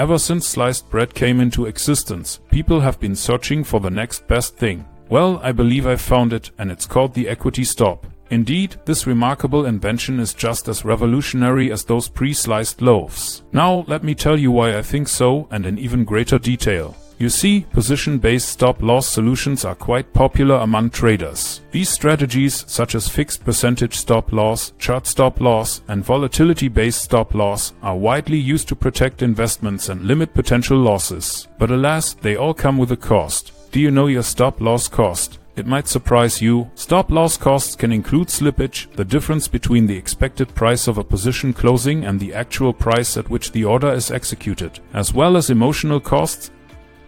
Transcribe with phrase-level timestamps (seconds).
[0.00, 4.56] Ever since sliced bread came into existence, people have been searching for the next best
[4.56, 4.82] thing.
[5.10, 8.06] Well, I believe I found it, and it's called the equity stop.
[8.30, 13.42] Indeed, this remarkable invention is just as revolutionary as those pre-sliced loaves.
[13.52, 16.96] Now, let me tell you why I think so, and in even greater detail.
[17.20, 21.60] You see, position-based stop-loss solutions are quite popular among traders.
[21.70, 28.68] These strategies, such as fixed percentage stop-loss, chart stop-loss, and volatility-based stop-loss, are widely used
[28.68, 31.46] to protect investments and limit potential losses.
[31.58, 33.52] But alas, they all come with a cost.
[33.70, 35.38] Do you know your stop-loss cost?
[35.56, 36.70] It might surprise you.
[36.74, 41.52] Stop loss costs can include slippage, the difference between the expected price of a position
[41.52, 46.00] closing and the actual price at which the order is executed, as well as emotional
[46.00, 46.50] costs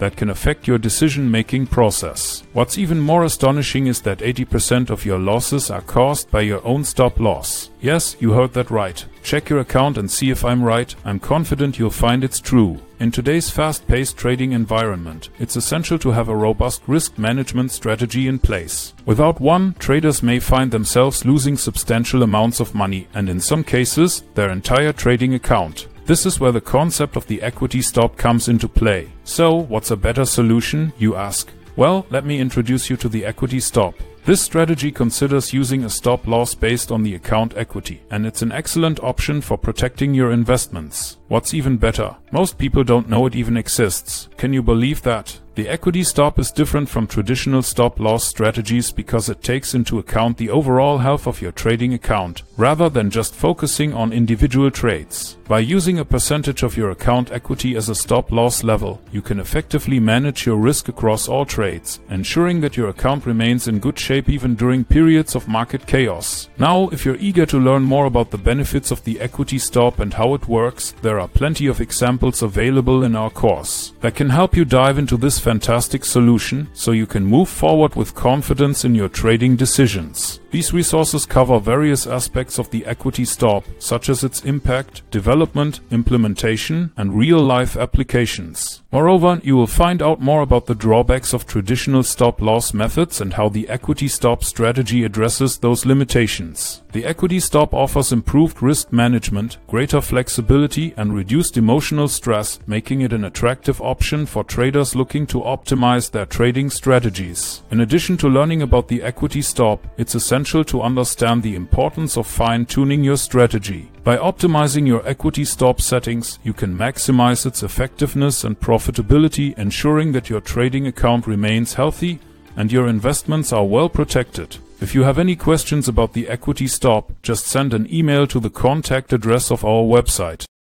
[0.00, 2.42] that can affect your decision-making process.
[2.54, 6.84] What's even more astonishing is that 80% of your losses are caused by your own
[6.84, 7.70] stop loss.
[7.82, 9.04] Yes, you heard that right.
[9.22, 10.94] Check your account and see if I'm right.
[11.04, 12.80] I'm confident you'll find it's true.
[12.98, 18.38] In today's fast-paced trading environment, it's essential to have a robust risk management strategy in
[18.38, 18.94] place.
[19.04, 24.22] Without one, traders may find themselves losing substantial amounts of money and in some cases,
[24.34, 25.88] their entire trading account.
[26.06, 29.08] This is where the concept of the equity stop comes into play.
[29.24, 31.50] So, what's a better solution, you ask?
[31.76, 33.94] Well, let me introduce you to the equity stop.
[34.24, 38.52] This strategy considers using a stop loss based on the account equity, and it's an
[38.52, 41.16] excellent option for protecting your investments.
[41.28, 44.28] What's even better, most people don't know it even exists.
[44.36, 45.40] Can you believe that?
[45.56, 50.36] The equity stop is different from traditional stop loss strategies because it takes into account
[50.36, 55.36] the overall health of your trading account, rather than just focusing on individual trades.
[55.48, 59.40] By using a percentage of your account equity as a stop loss level, you can
[59.40, 64.28] effectively manage your risk across all trades, ensuring that your account remains in good shape
[64.28, 66.48] even during periods of market chaos.
[66.58, 70.14] Now, if you're eager to learn more about the benefits of the equity stop and
[70.14, 74.56] how it works, there are plenty of examples available in our course that can help
[74.56, 79.08] you dive into this fantastic solution so you can move forward with confidence in your
[79.08, 80.39] trading decisions.
[80.50, 86.90] These resources cover various aspects of the equity stop, such as its impact, development, implementation,
[86.96, 88.82] and real-life applications.
[88.90, 93.48] Moreover, you will find out more about the drawbacks of traditional stop-loss methods and how
[93.48, 96.82] the equity stop strategy addresses those limitations.
[96.90, 103.12] The equity stop offers improved risk management, greater flexibility, and reduced emotional stress, making it
[103.12, 107.62] an attractive option for traders looking to optimize their trading strategies.
[107.70, 112.26] In addition to learning about the equity stop, it's essential to understand the importance of
[112.26, 113.90] fine-tuning your strategy.
[114.04, 120.30] By optimizing your equity stop settings, you can maximize its effectiveness and profitability, ensuring that
[120.30, 122.20] your trading account remains healthy
[122.56, 124.56] and your investments are well protected.
[124.80, 128.48] If you have any questions about the equity stop, just send an email to the
[128.48, 130.46] contact address of our website.